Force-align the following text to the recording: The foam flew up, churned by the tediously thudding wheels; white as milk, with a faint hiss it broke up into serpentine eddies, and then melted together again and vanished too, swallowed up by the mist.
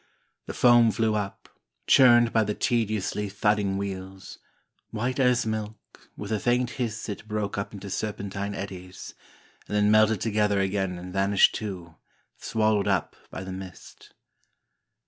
The 0.47 0.55
foam 0.55 0.89
flew 0.89 1.13
up, 1.13 1.47
churned 1.85 2.33
by 2.33 2.43
the 2.43 2.55
tediously 2.55 3.29
thudding 3.29 3.77
wheels; 3.77 4.39
white 4.89 5.19
as 5.19 5.45
milk, 5.45 6.09
with 6.17 6.31
a 6.31 6.39
faint 6.39 6.71
hiss 6.81 7.07
it 7.07 7.27
broke 7.27 7.55
up 7.55 7.71
into 7.71 7.91
serpentine 7.91 8.55
eddies, 8.55 9.13
and 9.67 9.77
then 9.77 9.91
melted 9.91 10.19
together 10.19 10.59
again 10.59 10.97
and 10.97 11.13
vanished 11.13 11.53
too, 11.53 11.97
swallowed 12.37 12.87
up 12.87 13.15
by 13.29 13.43
the 13.43 13.53
mist. 13.53 14.15